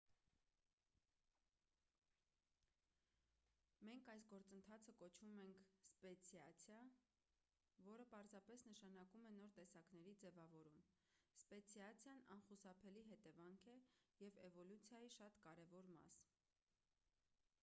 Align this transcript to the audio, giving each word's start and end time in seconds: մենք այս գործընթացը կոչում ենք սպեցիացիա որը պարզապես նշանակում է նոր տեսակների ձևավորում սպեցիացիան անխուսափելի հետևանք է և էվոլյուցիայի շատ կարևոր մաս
մենք 3.87 4.07
այս 4.13 4.23
գործընթացը 4.29 4.93
կոչում 5.01 5.35
ենք 5.41 5.59
սպեցիացիա 5.89 6.79
որը 7.89 8.07
պարզապես 8.13 8.65
նշանակում 8.69 9.27
է 9.29 9.33
նոր 9.35 9.53
տեսակների 9.59 10.13
ձևավորում 10.23 10.79
սպեցիացիան 11.43 12.23
անխուսափելի 12.37 13.03
հետևանք 13.11 13.67
է 13.75 13.75
և 14.25 14.41
էվոլյուցիայի 14.49 15.13
շատ 15.19 15.37
կարևոր 15.45 15.93
մաս 15.97 16.21